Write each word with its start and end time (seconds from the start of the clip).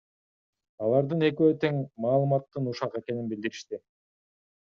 Алардын 0.85 1.25
экөөсү 1.27 1.57
тең 1.65 1.77
маалыматтын 2.05 2.71
ушак 2.73 2.99
экенин 3.01 3.31
билдиришти. 3.35 3.83